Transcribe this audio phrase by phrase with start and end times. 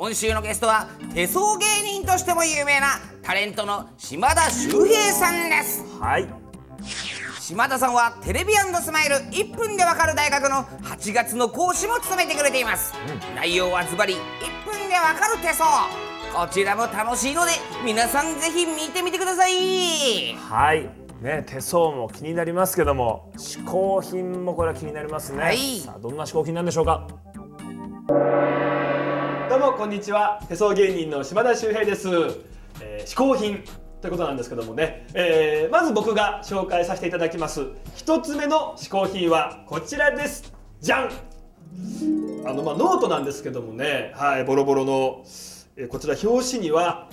[0.00, 5.82] 今週のゲストは手相芸人としても有名なタレントの島田秀平さんです。
[5.98, 6.28] はい。
[7.40, 12.94] 島田さんはテレビスマイル1分でわかる大学の8月の講師も務めてくれています、
[13.34, 14.18] 内容はズバリ1
[14.70, 15.68] 分でわかる手相。
[16.32, 17.50] こちらも楽しいので
[17.84, 20.36] 皆さんぜひ見てみてください。
[20.36, 20.88] はい。
[21.20, 25.80] ね手相も気になりますけども嗜好品もこれは気になりますね、はい。
[25.80, 27.08] さあどんな嗜好品なんでしょうか？
[28.06, 28.14] ど
[29.58, 30.40] うもこんにちは。
[30.48, 32.08] 手相芸人の島田秀平です、
[32.80, 33.64] えー、嗜好品
[34.00, 37.66] ということなんですけどもね、えーまず僕が紹介させていただきます。
[37.96, 40.54] 一つ目の嗜好品はこちらです。
[40.80, 41.10] じゃん
[42.46, 44.12] あのまあノートなんですけどもね。
[44.14, 45.24] はいボロボロの、
[45.76, 47.08] えーこちら表紙には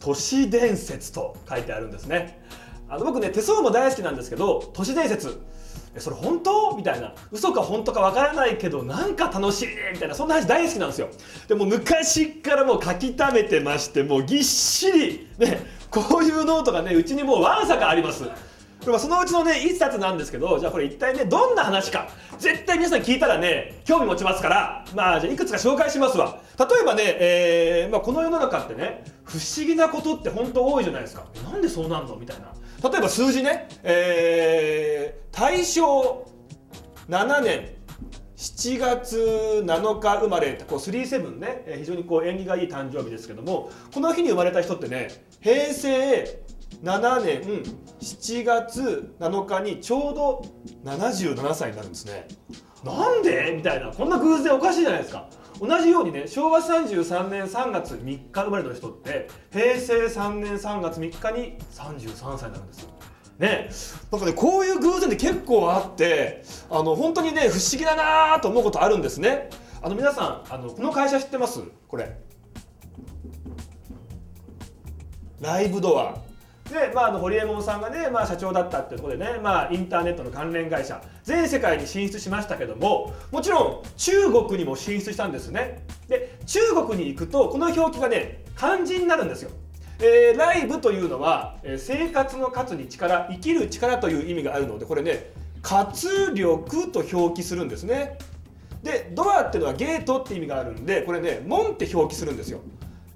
[0.00, 2.42] 都市伝説と書いてあるんですね。
[2.90, 5.40] あの僕ね手相も大好きなんですけど都市伝説。
[6.00, 6.76] それ本当？
[6.76, 7.12] みたいな。
[7.30, 10.14] 嘘か本当かわからないけどなんか楽しいみたいな。
[10.14, 11.08] そんな話大好きなんですよ。
[11.48, 15.28] でも昔からもう書き溜めてましてもうぎっしり。
[15.38, 18.24] ねこういうノートがねうちにもうわんさかあります。
[18.84, 22.08] でもそのうちのね1冊なんですけどじゃあこれ一体ねどんな話か。
[22.38, 24.84] 絶対皆さん聞いたらね興味持ちますから。
[24.94, 26.38] まあじゃあいくつか紹介しますわ。
[26.58, 31.24] 例えばね、えーまあ、この世の中ってね不思議なことって本当多いじゃないですか。
[31.50, 32.16] なんでそうなんの？
[32.16, 32.52] みたいな。
[32.82, 36.26] 例えば数字ね、えー、大正
[37.08, 37.76] 7年
[38.36, 40.62] 7月7日生まれ。
[40.68, 41.64] こう37ね。
[41.78, 45.08] 非常にこう縁起がいい誕生日ですけどもこの日に生まれた人ってね
[45.40, 46.42] 平成
[46.82, 47.62] 7年
[48.00, 50.44] 7月7日にちょうど
[50.84, 52.28] 77歳になるんですね。
[52.84, 53.54] なんで？
[53.56, 53.90] みたいな。
[53.90, 55.28] こんな偶然おかしいじゃないですか。
[55.58, 62.90] 同じようにね昭和33年3月3日生まれの人って平成3年3月3日に33歳なんですよ。
[63.38, 63.68] ね、
[64.10, 69.50] なんかねこういう偶然って結構あってあの本当にね不思議だなと思うことあるんですね。
[69.82, 71.60] あの皆さんあのこの会社知ってます？
[71.86, 72.18] これ。
[75.40, 76.25] ライブドア。
[76.70, 85.84] で、まあ、あの堀江門さんがね、まあ、社長だったっていうことでね、まあ、インターネットの関連会社全世界に進出しましたけどももちろん中国にも進出したんですね。
[86.08, 89.50] で中国に行くとこの表記がね漢字になるんですよ。
[89.98, 95.30] えーライブというのは、えー生活の活に力生きる力という意味があるのでこれね
[95.62, 98.18] 活力と表記するんですね。
[98.82, 102.60] でドアっていうのはゲートって意味があるんでこれね門って表記するんですよ。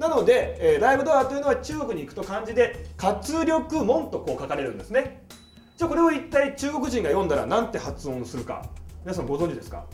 [0.00, 5.22] なので、えーライブドアというのは中国に行くと漢字で活力門とこう書かれるんですね。
[5.76, 8.64] じゃあこれを一体中国人が読んだら何て発音するか。
[9.04, 9.84] 皆さんご存知ですか？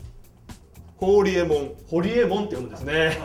[0.95, 3.17] ホリエモンホリエモンって読むんですね。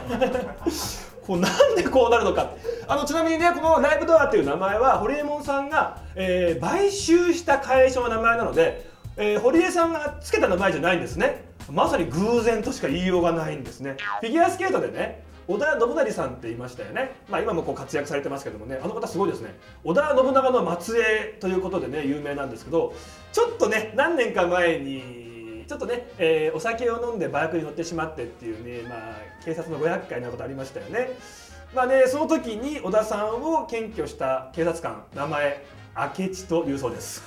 [1.25, 2.51] こうなんでこうなるのか。
[2.89, 11.45] あのちなみにねこのライブドアという名前は堀江門さんが、えー買収した会社の名前なので、えー堀江さんがつけた名前じゃないんですね。
[11.71, 13.97] まさに偶然としか言いようがないんですね。
[14.21, 18.81] フィギュアスケートでね織田信成さんって言いましたよね、まあ、今もこう活躍されてますけどもね。
[18.83, 19.55] あの方すごいですね。
[19.85, 22.95] 織田信長の末裔ということでね有名なんですけど
[23.33, 31.17] ちょっとね何年か前にちょっとね、えーお酒を飲んでバイクに乗ってしまってっていうね、まあ、警察の500回なことありましたよね。
[31.75, 35.65] まあね、その時に小田さんを検挙した警察官名前
[35.95, 37.23] 明智というそうです。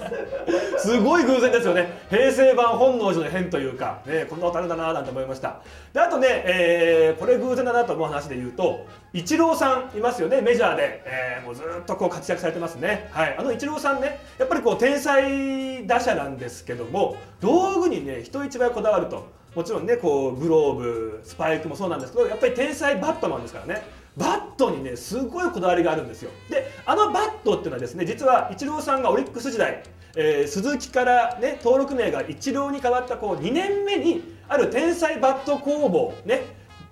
[0.78, 2.00] すごい偶然ですよね。
[2.08, 5.60] 平成版本能寺の変というか、ね、こんなことあるだななんて思いました。
[5.92, 19.40] であとね、えーこれ偶然だなと思う話で言うとイチローさんいますよねメジャーで、えーもうずっとこう活躍されてますね、はい、あのイチローさんねやっぱりこう天才打者なんですけども道具にね人一倍こだわると。
[19.54, 23.82] もちろんねこうグローブスパイクもそうなんですけどやっぱり天才バットマンですからね。
[24.20, 26.30] バットにねすごいこだわりがあるんですよ。
[26.50, 29.82] であのバットっていうのはですね実はイチローさんがオリックス時代、
[30.14, 36.42] えー鈴木からね登録名がイチローに変わったこう2年目にある天才バット工房ね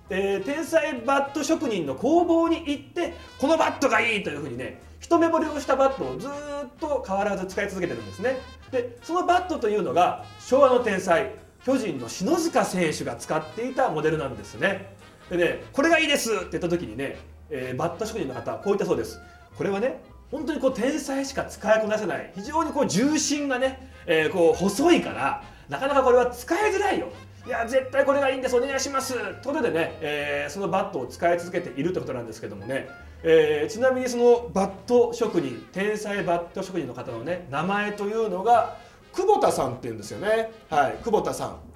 [0.09, 6.31] えー天才バット職人の工房に行ってこのバットがいいというふうにね一目惚れをしたバットをずっ
[6.79, 8.37] と変わらず使い続けてるんですね。
[8.71, 11.31] でそのバットというのが昭和の天才
[11.63, 14.97] 巨人の篠塚選手が使っていたモデルなんですね。
[15.29, 17.17] でねこれがいいですって言った時にね、
[17.49, 19.19] えーバット職人の方はこう言ったそうです。
[19.57, 27.09] これはね本当にこう天才しか使いこなせない非常にこう重心がね、えーこう細いからなかなかこれは使いづらいよ。
[27.47, 29.13] いや絶対これがいいんですお願いします。
[29.13, 32.87] ということでね、えーそのバットを使い続けているってことなんですけどもね、
[33.23, 38.77] えーちなみにそのバット職人天才バット職人の方のね名前というのが
[39.13, 40.51] 久保田さんって言うんですよね。
[40.69, 41.68] はい久保田さん。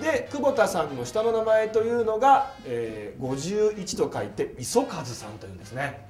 [0.00, 6.06] で久保田さんの下の名前というのが、えー51と書いて磯和さんというんですね、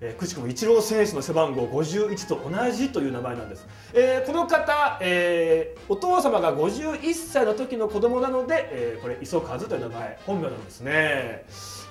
[0.00, 11.44] えーくしくもイチロー選手の背番号51と同じという名前なんです、えーこの方、えーお父様が51歳の時の子供なので、えーこれ磯和という名前本名なんですね。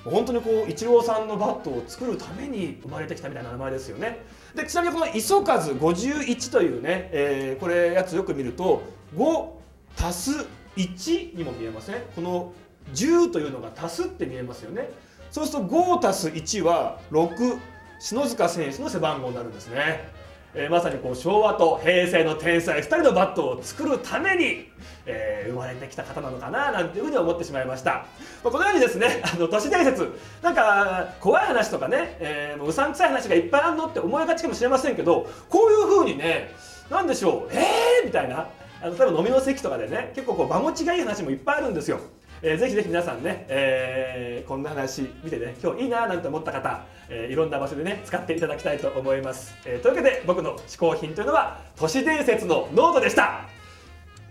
[0.04, 4.24] 本当にこうイチローさんのバットを作るために生まれてきたみたいな名前ですよね。
[4.54, 8.82] でちなみにこの磯和51というね、えーこれやつよく見ると
[9.16, 9.48] 5
[9.96, 10.46] 足す
[10.76, 12.52] 1にも見えませんこの
[12.94, 14.90] 10というのが足すって見えますよね。
[15.30, 17.58] そうすると5足す1は6
[18.00, 20.10] 篠塚選手の背番号になるんですね、
[20.54, 24.68] えーまさにこう昭和と平成の天才2人のバットを作るために、
[25.06, 28.06] えー生まれてきた方なのかななんていうふうに思ってしまいました、
[28.44, 36.52] まあこのようにですね あの都市伝説なんか怖い話とかね、えーもううさんくさい話がいっぱいあるのって思いがちかもしれませんけどこういうふうにね
[36.90, 38.48] なんでしょうえーみたいな
[38.82, 42.00] あの例えば飲みの席とかでね結構こう場持ちがいい話もいっぱいあるんですよ。
[42.42, 53.42] えーぜひぜひ皆さんね、えーこんな話見てね今日いいななんて思った方、えーいろんな場所でね使っていただきたいと思います、えーというわけで僕の嗜好品というのは都市伝説のノートでした。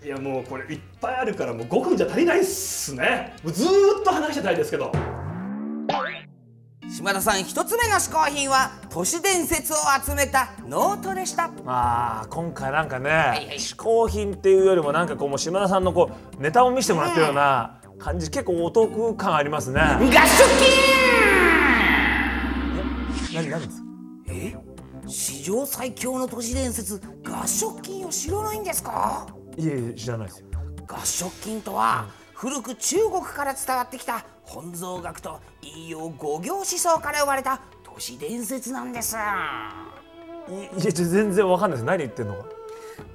[0.03, 3.33] いやもうこれいっぱいあるからもう5分じゃ足りないっすね。
[3.43, 4.91] もうずっと話してたいですけど。
[6.93, 11.49] 島田さん一つ目の嗜好品は都市伝説を集めたノートでした。
[11.63, 19.79] まあ今回なんかね、いはい嗜好品っていうよりもなんかこう島田さんのこうネタを見せてもらってるような感じ結構お得感ありますね。
[19.79, 20.43] 合唱
[23.33, 23.81] 何何です？
[24.27, 24.57] え？
[25.07, 29.27] 史上最強の都市伝説合唱金を知らないんですか？
[29.57, 30.47] いえいえ知らないですよ。
[30.85, 41.85] 合唱金とは古く中国から伝わってきた本草学と引用五行思想から生まれた都市伝説なんですいいや全然わかんないです。
[41.85, 42.45] 何言ってんのか。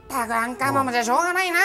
[0.09, 1.59] たくあんかままじゃしょうがないな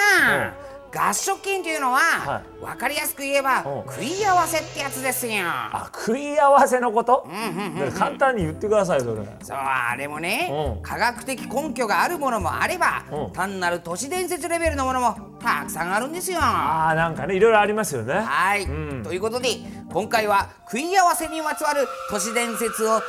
[0.94, 3.92] 合唱金というのは、は分かりやすく言えばうん。
[3.92, 5.44] 食い合わせってやつですよ。
[5.46, 7.26] あ食い合わせのこと？
[7.28, 9.22] だから簡単に言ってくださいそれ。
[9.42, 10.82] そうあれもね、うん。
[10.82, 13.32] 科学的根拠があるものもあれば、うん。
[13.32, 16.40] 単なる都市伝説レベルのものもたくさんあるんですよ。
[16.42, 18.14] ああなんかねいろいろありますよね。
[18.14, 19.04] はい、うん。
[19.04, 19.50] ということで
[19.92, 23.06] 今回は食い合わせにまつわる都市伝説を徹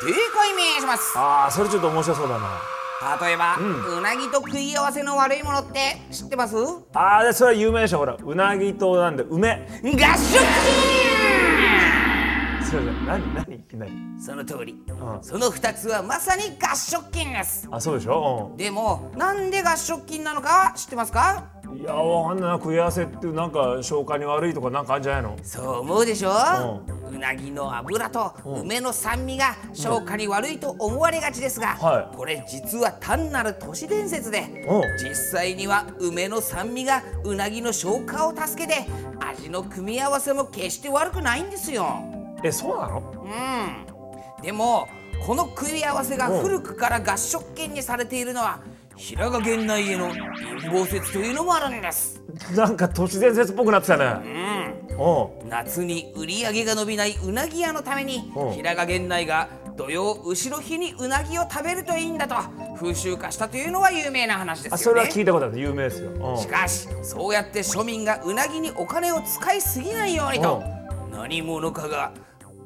[0.00, 1.16] 底解明します。
[1.16, 2.60] ああそれちょっと面白そうだな。
[3.20, 6.54] 例えば、ううなぎと食い合わせの悪いものって知ってます？
[6.56, 8.16] 合ああでそれは有名でしょほら。
[8.22, 9.66] うなぎとなんで梅。
[9.82, 9.96] 食
[12.70, 13.92] それ何何いきなり。
[13.92, 15.22] 金その通り、うん。
[15.22, 17.68] その2つはまさに合食金です。
[17.70, 18.54] あそうでしょ？
[18.56, 21.50] でもなんで合食金なのか知ってますか？
[21.64, 22.56] うん、いやわかんないな。
[22.56, 25.36] 食い合わせってなんか消化に悪いとかなんかあるんじゃないの？
[25.42, 38.86] そう思うでしょ、うなぎの油と梅の酸味が消化に悪いと思われがちですが、はいこれ実は単なる都市伝説で、うん実際には梅の酸味がうなぎの消化を助けて
[39.20, 41.86] 味の組み合わせも決して悪くないんですよ。
[42.44, 43.02] えそうなの？
[43.24, 44.88] うん、でも
[45.26, 48.60] この組み合わせが古くから合食券にされているのは
[48.96, 52.20] 平賀源内への陰謀説というのもあるんです。
[52.56, 54.04] なんか都市伝説っぽくなってたね。
[54.04, 54.71] うんうん。
[55.48, 58.52] 夏に売り上げが伸びないうなぎ屋のためにうん。
[58.52, 62.34] 平賀源内が土曜後ろ日にうなぎを食べるといいんだと
[62.76, 65.58] 風習化したというのは有名な話であそれすよねは聞いたことある。
[65.58, 66.10] 有名ですよ。
[66.10, 66.38] うん。
[66.38, 70.62] しかしそうやって庶民がうなぎにお金を使いすぎないようにと
[71.10, 72.12] 何者かが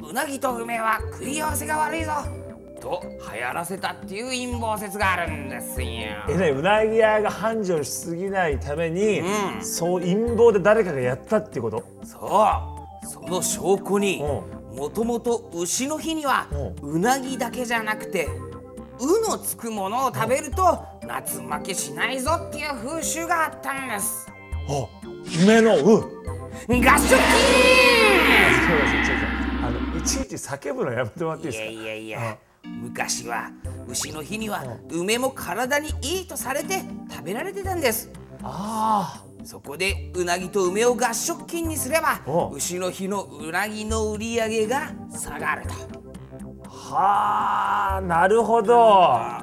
[0.00, 2.12] うなぎと梅は食い合わせが悪いぞ
[2.86, 3.02] と
[3.34, 5.88] 流行らせたっていう陰謀説があるんですよ。
[6.28, 9.64] えねうなぎ屋が繁盛しすぎないために、うん。
[9.64, 11.84] そう陰謀で誰かがやったっていうこと？
[12.04, 13.06] そう。
[13.08, 16.46] その証拠にうもともと牛の日には
[16.82, 18.26] うなぎだけじゃなくて
[19.00, 24.28] 「う」のつくものを食べると夏負けしないぞっていう風習があったんです。
[24.68, 24.86] あ
[25.44, 25.80] 梅のう？
[25.80, 27.18] 合唱そう
[28.78, 29.26] です違う違う。
[29.62, 31.82] あのいちいち叫ぶのやめてもらっていいいやですか？
[31.82, 32.38] いやいや
[32.96, 33.50] 昔は
[33.86, 38.10] 牛の日には梅も体にいいとされて食べられてたんです。
[38.42, 45.74] あそこでうなぎと梅を合食金にすればお牛の日のうなぎの売り上げが下がると。
[46.64, 48.74] あはあなるほど。
[48.74, 49.42] ま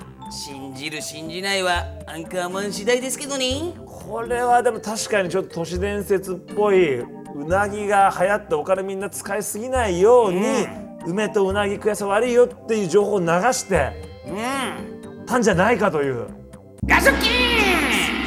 [0.00, 3.74] あ信じる信じないはアンカーマン次第ですけどね。
[3.86, 7.06] これはでも確かにちょっと都市伝説っぽいう
[7.46, 10.40] なぎが流行ってお金みんな使いすぎないように、
[11.06, 13.92] 梅とうなぎ食やさ悪いよっていう情報を流して
[14.26, 16.26] うんたんじゃないかという。
[16.88, 17.30] 合食金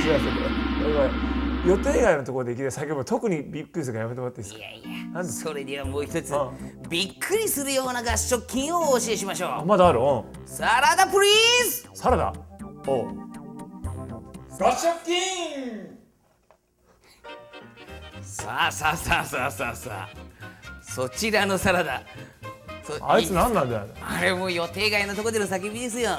[0.02, 0.26] すいませ
[1.22, 1.36] ん。
[1.68, 4.60] 予定外のところでいきなり叫ぶの特にびっくりするからやめてもらっていいですか?
[4.60, 6.52] いやいやそれではもう一つう
[6.88, 10.00] びっくりするような合唱金をお教えしましょあまだある？
[10.00, 10.20] うん。
[10.20, 11.32] うサラダプリー
[11.70, 11.90] ズ!
[12.00, 12.34] サラダ。
[12.86, 13.08] おう。
[14.60, 15.12] ガシャキ
[15.72, 15.98] ン!
[18.22, 20.10] さあさあさあさあさあさあ
[20.84, 22.04] そちらのサラダ。
[22.04, 22.06] そ
[23.02, 23.88] あいつ何なんだよ。
[24.02, 26.12] あれもう予定外のとこでの叫びですよ。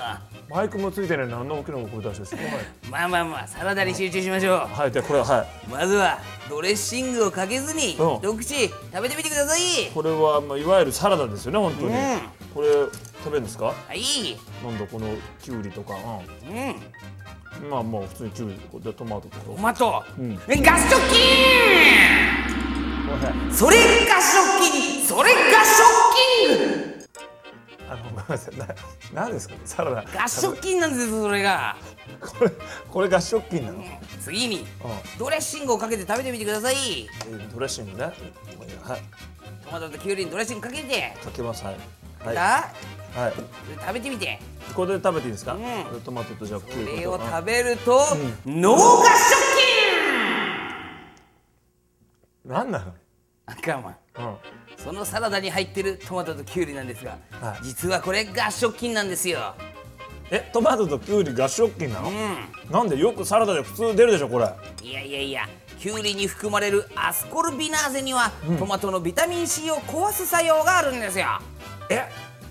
[0.48, 2.52] マイクもついてない何の大きな声出してすかはい
[2.90, 4.58] まあまあまあサラダに集中しましょう。
[4.72, 5.46] はいでこれははい。
[5.68, 6.18] まずは
[6.48, 8.18] ドレッシングをかけずにうん。
[8.18, 9.60] 一口食べてみてください。
[9.92, 12.20] これはまあいわゆるサラダですよね本当に、うん。
[12.54, 12.68] これ
[13.24, 13.66] 食べるんですか？
[13.66, 14.00] はい。
[14.64, 15.06] なんだこの
[15.42, 17.64] きゅうりとか、うん。
[17.64, 19.44] うん、まあまあ普通にきゅうりでトマトとか。
[19.46, 20.40] トマト、ん。
[20.48, 21.14] えガス食器
[23.50, 25.55] それガス食器それガ
[29.14, 30.04] 何ですかサラダ。
[30.12, 31.76] ガス食器なんですよそれが。
[32.20, 32.50] これ
[32.90, 33.84] これが食品なの、
[34.20, 34.64] 次にう
[35.18, 36.74] ドレッシングをかけて食べてみてください。
[36.74, 38.04] ん、ドレッシングね。
[38.04, 38.14] はい。
[39.64, 41.14] トマトとキュウリにドレッシングかけて。
[41.22, 41.64] かけます。
[41.64, 41.76] はい。
[42.24, 42.72] はい、だ
[43.14, 43.32] はい、
[43.80, 44.40] 食べてみて。
[44.74, 45.58] これで食べていいですか、ん。
[45.58, 48.00] これトマトとじゃこれを食べると、
[48.44, 49.40] ノーガス食
[52.44, 52.92] うん何なの？
[53.54, 54.36] 器赤マンうん
[54.82, 57.64] そのサラダに入ってるトマトとキュウリなんですが、はい。
[57.64, 59.54] 実はこれガス食菌なんですよ。
[60.30, 64.46] えトマトときゅうり合食品なの、うなんでよくサラダで普通出るでしょこれ。
[64.46, 71.26] んいやいやいやキュウリに含まれるアスコルビナーゼには、トマトのビタミン C を壊す作用があるんですよ。
[71.90, 72.08] え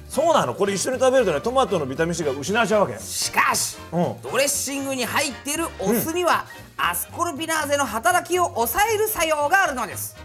[0.07, 0.55] そうなの？
[0.55, 2.97] これ一緒に食べるとねトマトのビタミン C が失われちゃうわけ。
[2.97, 4.21] しかし、うん。
[4.21, 6.45] ドレッシングに入っているお酢には、
[6.77, 10.15] アスコルビナーゼの働きを抑える作用があるのです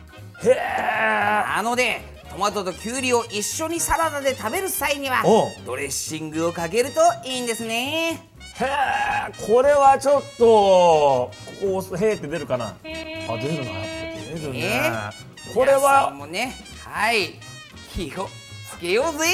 [0.45, 0.57] へえ
[1.57, 5.23] なのでトマトとキュウリを一緒にサラダで食べる際には
[5.67, 8.23] ドレッシングをかけるといいんですね。
[8.61, 11.31] へえこれはちょっとこ
[11.61, 12.67] こ押すへーって出るかな？
[12.67, 12.77] あ
[13.37, 14.71] 出るなやっぱ出るね、
[15.55, 16.55] これ皆さはんもね
[16.85, 17.35] はい。
[17.93, 18.29] 火を
[18.71, 19.27] つけようぜ。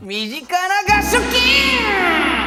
[0.00, 2.37] 身近な合食器